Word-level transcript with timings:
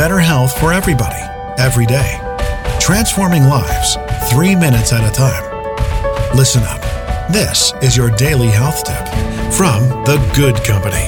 better 0.00 0.18
health 0.18 0.58
for 0.58 0.72
everybody, 0.72 1.20
every 1.58 1.84
day. 1.84 2.18
Transforming 2.80 3.44
lives, 3.44 3.98
three 4.30 4.56
minutes 4.56 4.94
at 4.94 5.06
a 5.06 5.12
time. 5.14 5.44
Listen 6.34 6.62
up. 6.62 6.80
This 7.30 7.74
is 7.82 7.98
your 7.98 8.08
daily 8.16 8.46
health 8.46 8.82
tip 8.82 9.06
from 9.52 9.82
The 10.06 10.16
Good 10.34 10.56
Company. 10.64 11.04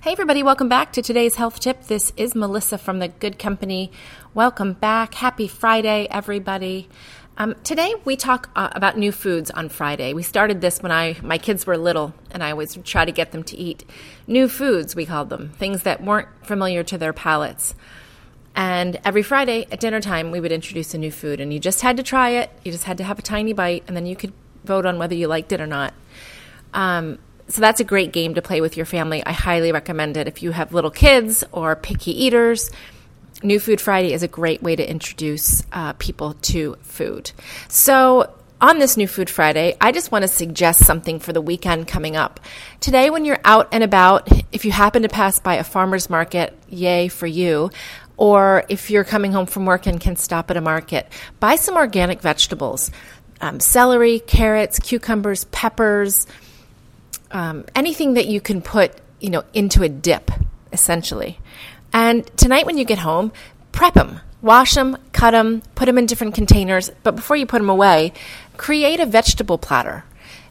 Hey, 0.00 0.12
everybody, 0.12 0.42
welcome 0.42 0.70
back 0.70 0.94
to 0.94 1.02
today's 1.02 1.34
health 1.34 1.60
tip. 1.60 1.84
This 1.88 2.14
is 2.16 2.34
Melissa 2.34 2.78
from 2.78 3.00
The 3.00 3.08
Good 3.08 3.38
Company. 3.38 3.92
Welcome 4.32 4.72
back. 4.72 5.12
Happy 5.12 5.46
Friday, 5.46 6.08
everybody. 6.10 6.88
Um, 7.38 7.54
today 7.64 7.94
we 8.04 8.16
talk 8.16 8.50
uh, 8.54 8.68
about 8.72 8.98
new 8.98 9.10
foods 9.10 9.50
on 9.50 9.70
Friday. 9.70 10.12
We 10.12 10.22
started 10.22 10.60
this 10.60 10.82
when 10.82 10.92
I 10.92 11.16
my 11.22 11.38
kids 11.38 11.66
were 11.66 11.78
little, 11.78 12.12
and 12.30 12.42
I 12.44 12.50
always 12.50 12.76
try 12.84 13.06
to 13.06 13.12
get 13.12 13.32
them 13.32 13.42
to 13.44 13.56
eat 13.56 13.88
new 14.26 14.48
foods. 14.48 14.94
We 14.94 15.06
called 15.06 15.30
them 15.30 15.48
things 15.50 15.84
that 15.84 16.02
weren't 16.02 16.28
familiar 16.42 16.82
to 16.84 16.98
their 16.98 17.14
palates. 17.14 17.74
And 18.54 19.00
every 19.02 19.22
Friday 19.22 19.66
at 19.72 19.80
dinner 19.80 20.00
time, 20.00 20.30
we 20.30 20.40
would 20.40 20.52
introduce 20.52 20.92
a 20.92 20.98
new 20.98 21.10
food, 21.10 21.40
and 21.40 21.54
you 21.54 21.58
just 21.58 21.80
had 21.80 21.96
to 21.96 22.02
try 22.02 22.30
it. 22.30 22.50
You 22.64 22.72
just 22.72 22.84
had 22.84 22.98
to 22.98 23.04
have 23.04 23.18
a 23.18 23.22
tiny 23.22 23.54
bite, 23.54 23.84
and 23.88 23.96
then 23.96 24.04
you 24.04 24.14
could 24.14 24.34
vote 24.64 24.84
on 24.84 24.98
whether 24.98 25.14
you 25.14 25.26
liked 25.26 25.52
it 25.52 25.60
or 25.60 25.66
not. 25.66 25.94
Um, 26.74 27.18
so 27.48 27.62
that's 27.62 27.80
a 27.80 27.84
great 27.84 28.12
game 28.12 28.34
to 28.34 28.42
play 28.42 28.60
with 28.60 28.76
your 28.76 28.86
family. 28.86 29.24
I 29.24 29.32
highly 29.32 29.72
recommend 29.72 30.18
it 30.18 30.28
if 30.28 30.42
you 30.42 30.50
have 30.50 30.74
little 30.74 30.90
kids 30.90 31.44
or 31.50 31.76
picky 31.76 32.24
eaters 32.24 32.70
New 33.44 33.60
Food 33.60 33.80
Friday 33.80 34.12
is 34.12 34.22
a 34.22 34.28
great 34.28 34.62
way 34.62 34.76
to 34.76 34.88
introduce 34.88 35.62
uh, 35.72 35.92
people 35.94 36.34
to 36.34 36.76
food. 36.82 37.32
So, 37.68 38.34
on 38.60 38.78
this 38.78 38.96
New 38.96 39.08
Food 39.08 39.28
Friday, 39.28 39.76
I 39.80 39.90
just 39.90 40.12
want 40.12 40.22
to 40.22 40.28
suggest 40.28 40.84
something 40.84 41.18
for 41.18 41.32
the 41.32 41.40
weekend 41.40 41.88
coming 41.88 42.14
up. 42.14 42.38
Today, 42.78 43.10
when 43.10 43.24
you're 43.24 43.40
out 43.44 43.68
and 43.72 43.82
about, 43.82 44.28
if 44.52 44.64
you 44.64 44.70
happen 44.70 45.02
to 45.02 45.08
pass 45.08 45.40
by 45.40 45.56
a 45.56 45.64
farmer's 45.64 46.08
market, 46.08 46.56
yay 46.68 47.08
for 47.08 47.26
you. 47.26 47.70
Or 48.16 48.64
if 48.68 48.90
you're 48.90 49.02
coming 49.02 49.32
home 49.32 49.46
from 49.46 49.66
work 49.66 49.86
and 49.86 50.00
can 50.00 50.14
stop 50.14 50.50
at 50.50 50.56
a 50.56 50.60
market, 50.60 51.08
buy 51.40 51.56
some 51.56 51.76
organic 51.76 52.20
vegetables 52.20 52.90
um, 53.40 53.58
celery, 53.58 54.20
carrots, 54.20 54.78
cucumbers, 54.78 55.44
peppers, 55.46 56.28
um, 57.32 57.64
anything 57.74 58.14
that 58.14 58.26
you 58.26 58.40
can 58.40 58.62
put 58.62 59.00
you 59.22 59.30
know, 59.30 59.44
into 59.54 59.82
a 59.82 59.88
dip, 59.88 60.30
essentially. 60.72 61.38
And 61.92 62.26
tonight, 62.36 62.66
when 62.66 62.78
you 62.78 62.84
get 62.84 62.98
home, 62.98 63.32
prep 63.72 63.94
them. 63.94 64.20
Wash 64.40 64.74
them, 64.74 64.96
cut 65.12 65.30
them, 65.30 65.62
put 65.76 65.86
them 65.86 65.98
in 65.98 66.06
different 66.06 66.34
containers. 66.34 66.90
But 67.04 67.14
before 67.14 67.36
you 67.36 67.46
put 67.46 67.58
them 67.58 67.70
away, 67.70 68.12
create 68.56 68.98
a 68.98 69.06
vegetable 69.06 69.56
platter. 69.56 70.04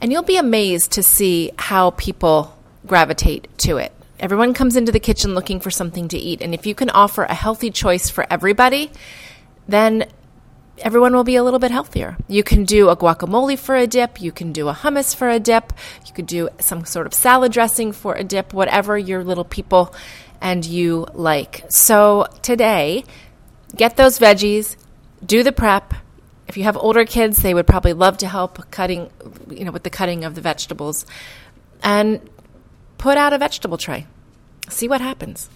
And 0.00 0.12
you'll 0.12 0.22
be 0.22 0.36
amazed 0.36 0.92
to 0.92 1.02
see 1.02 1.52
how 1.56 1.90
people 1.90 2.56
gravitate 2.86 3.46
to 3.58 3.76
it. 3.76 3.92
Everyone 4.18 4.54
comes 4.54 4.76
into 4.76 4.92
the 4.92 5.00
kitchen 5.00 5.34
looking 5.34 5.60
for 5.60 5.70
something 5.70 6.08
to 6.08 6.18
eat. 6.18 6.42
And 6.42 6.52
if 6.52 6.66
you 6.66 6.74
can 6.74 6.90
offer 6.90 7.24
a 7.24 7.34
healthy 7.34 7.70
choice 7.70 8.10
for 8.10 8.26
everybody, 8.28 8.90
then 9.68 10.06
everyone 10.78 11.14
will 11.14 11.24
be 11.24 11.36
a 11.36 11.42
little 11.42 11.58
bit 11.58 11.70
healthier. 11.70 12.16
You 12.28 12.42
can 12.42 12.64
do 12.64 12.88
a 12.88 12.96
guacamole 12.96 13.58
for 13.58 13.76
a 13.76 13.86
dip, 13.86 14.20
you 14.20 14.32
can 14.32 14.52
do 14.52 14.68
a 14.68 14.74
hummus 14.74 15.14
for 15.14 15.28
a 15.28 15.40
dip, 15.40 15.72
you 16.06 16.12
could 16.12 16.26
do 16.26 16.48
some 16.58 16.84
sort 16.84 17.06
of 17.06 17.14
salad 17.14 17.52
dressing 17.52 17.92
for 17.92 18.14
a 18.14 18.24
dip, 18.24 18.52
whatever 18.52 18.98
your 18.98 19.24
little 19.24 19.44
people 19.44 19.94
and 20.40 20.64
you 20.64 21.06
like. 21.14 21.64
So 21.68 22.26
today, 22.42 23.04
get 23.74 23.96
those 23.96 24.18
veggies, 24.18 24.76
do 25.24 25.42
the 25.42 25.52
prep. 25.52 25.94
If 26.48 26.56
you 26.56 26.64
have 26.64 26.76
older 26.76 27.04
kids, 27.04 27.42
they 27.42 27.54
would 27.54 27.66
probably 27.66 27.92
love 27.92 28.18
to 28.18 28.28
help 28.28 28.70
cutting, 28.70 29.10
you 29.50 29.64
know, 29.64 29.72
with 29.72 29.82
the 29.82 29.90
cutting 29.90 30.24
of 30.24 30.34
the 30.34 30.40
vegetables. 30.40 31.06
And 31.82 32.20
put 32.98 33.18
out 33.18 33.32
a 33.32 33.38
vegetable 33.38 33.78
tray. 33.78 34.06
See 34.68 34.88
what 34.88 35.00
happens. 35.00 35.48